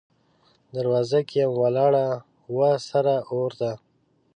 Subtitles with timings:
[0.75, 2.05] دروازه کې یم ولاړه،
[2.57, 3.71] وه سره اور ته